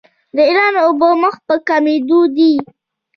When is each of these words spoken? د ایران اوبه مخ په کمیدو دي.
د 0.35 0.37
ایران 0.49 0.73
اوبه 0.83 1.09
مخ 1.23 1.35
په 1.47 1.55
کمیدو 1.69 2.19
دي. 2.35 2.53